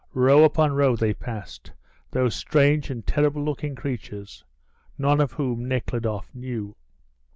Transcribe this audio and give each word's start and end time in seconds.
Row 0.15 0.43
upon 0.43 0.73
row 0.73 0.95
they 0.95 1.13
passed, 1.13 1.73
those 2.09 2.33
strange 2.35 2.89
and 2.89 3.05
terrible 3.05 3.43
looking 3.45 3.75
creatures, 3.75 4.43
none 4.97 5.21
of 5.21 5.33
whom 5.33 5.67
Nekhludoff 5.67 6.33
knew. 6.33 6.75